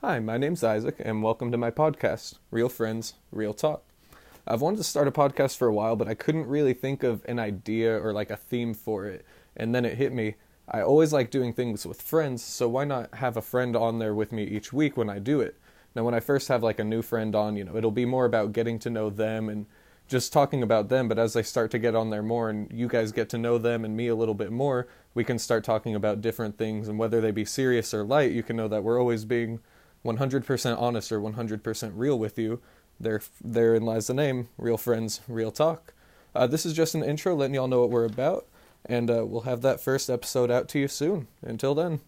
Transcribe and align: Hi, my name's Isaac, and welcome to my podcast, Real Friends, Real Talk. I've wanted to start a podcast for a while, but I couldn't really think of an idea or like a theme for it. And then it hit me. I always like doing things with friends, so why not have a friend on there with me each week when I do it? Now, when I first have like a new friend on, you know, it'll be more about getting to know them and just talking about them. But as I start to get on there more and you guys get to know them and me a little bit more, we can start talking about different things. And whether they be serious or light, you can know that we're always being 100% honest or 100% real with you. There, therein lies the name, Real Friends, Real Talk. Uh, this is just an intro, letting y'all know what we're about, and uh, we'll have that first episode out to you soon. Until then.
Hi, 0.00 0.20
my 0.20 0.38
name's 0.38 0.62
Isaac, 0.62 0.94
and 1.00 1.24
welcome 1.24 1.50
to 1.50 1.58
my 1.58 1.72
podcast, 1.72 2.36
Real 2.52 2.68
Friends, 2.68 3.14
Real 3.32 3.52
Talk. 3.52 3.82
I've 4.46 4.60
wanted 4.60 4.76
to 4.76 4.84
start 4.84 5.08
a 5.08 5.10
podcast 5.10 5.56
for 5.56 5.66
a 5.66 5.74
while, 5.74 5.96
but 5.96 6.06
I 6.06 6.14
couldn't 6.14 6.46
really 6.46 6.72
think 6.72 7.02
of 7.02 7.24
an 7.24 7.40
idea 7.40 8.00
or 8.00 8.12
like 8.12 8.30
a 8.30 8.36
theme 8.36 8.74
for 8.74 9.06
it. 9.06 9.26
And 9.56 9.74
then 9.74 9.84
it 9.84 9.98
hit 9.98 10.12
me. 10.12 10.36
I 10.68 10.82
always 10.82 11.12
like 11.12 11.32
doing 11.32 11.52
things 11.52 11.84
with 11.84 12.00
friends, 12.00 12.44
so 12.44 12.68
why 12.68 12.84
not 12.84 13.12
have 13.14 13.36
a 13.36 13.42
friend 13.42 13.74
on 13.74 13.98
there 13.98 14.14
with 14.14 14.30
me 14.30 14.44
each 14.44 14.72
week 14.72 14.96
when 14.96 15.10
I 15.10 15.18
do 15.18 15.40
it? 15.40 15.56
Now, 15.96 16.04
when 16.04 16.14
I 16.14 16.20
first 16.20 16.46
have 16.46 16.62
like 16.62 16.78
a 16.78 16.84
new 16.84 17.02
friend 17.02 17.34
on, 17.34 17.56
you 17.56 17.64
know, 17.64 17.74
it'll 17.74 17.90
be 17.90 18.06
more 18.06 18.24
about 18.24 18.52
getting 18.52 18.78
to 18.78 18.90
know 18.90 19.10
them 19.10 19.48
and 19.48 19.66
just 20.06 20.32
talking 20.32 20.62
about 20.62 20.90
them. 20.90 21.08
But 21.08 21.18
as 21.18 21.34
I 21.34 21.42
start 21.42 21.72
to 21.72 21.78
get 21.80 21.96
on 21.96 22.10
there 22.10 22.22
more 22.22 22.50
and 22.50 22.70
you 22.70 22.86
guys 22.86 23.10
get 23.10 23.28
to 23.30 23.38
know 23.38 23.58
them 23.58 23.84
and 23.84 23.96
me 23.96 24.06
a 24.06 24.14
little 24.14 24.34
bit 24.34 24.52
more, 24.52 24.86
we 25.14 25.24
can 25.24 25.40
start 25.40 25.64
talking 25.64 25.96
about 25.96 26.20
different 26.20 26.56
things. 26.56 26.86
And 26.86 27.00
whether 27.00 27.20
they 27.20 27.32
be 27.32 27.44
serious 27.44 27.92
or 27.92 28.04
light, 28.04 28.30
you 28.30 28.44
can 28.44 28.54
know 28.54 28.68
that 28.68 28.84
we're 28.84 29.00
always 29.00 29.24
being 29.24 29.58
100% 30.16 30.80
honest 30.80 31.12
or 31.12 31.20
100% 31.20 31.92
real 31.94 32.18
with 32.18 32.38
you. 32.38 32.60
There, 33.00 33.20
therein 33.42 33.82
lies 33.82 34.08
the 34.08 34.14
name, 34.14 34.48
Real 34.56 34.76
Friends, 34.76 35.20
Real 35.28 35.50
Talk. 35.50 35.94
Uh, 36.34 36.46
this 36.46 36.66
is 36.66 36.72
just 36.74 36.94
an 36.94 37.04
intro, 37.04 37.34
letting 37.34 37.54
y'all 37.54 37.68
know 37.68 37.80
what 37.80 37.90
we're 37.90 38.04
about, 38.04 38.46
and 38.84 39.10
uh, 39.10 39.24
we'll 39.26 39.42
have 39.42 39.62
that 39.62 39.80
first 39.80 40.10
episode 40.10 40.50
out 40.50 40.68
to 40.70 40.78
you 40.78 40.88
soon. 40.88 41.28
Until 41.42 41.74
then. 41.74 42.00